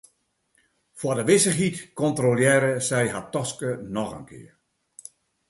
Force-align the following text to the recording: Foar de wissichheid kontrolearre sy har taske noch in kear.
Foar 0.99 1.17
de 1.19 1.25
wissichheid 1.29 1.75
kontrolearre 2.01 2.73
sy 2.87 3.03
har 3.13 3.27
taske 3.37 3.71
noch 3.99 4.17
in 4.19 4.25
kear. 4.33 4.51